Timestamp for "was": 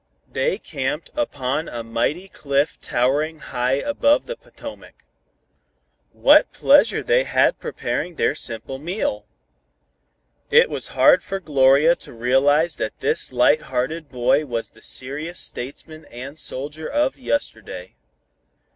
10.71-10.87, 14.47-14.71